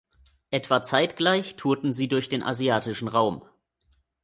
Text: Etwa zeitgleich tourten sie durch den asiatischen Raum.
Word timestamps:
Etwa 0.49 0.81
zeitgleich 0.81 1.57
tourten 1.57 1.93
sie 1.93 2.07
durch 2.07 2.27
den 2.27 2.41
asiatischen 2.41 3.07
Raum. 3.07 3.45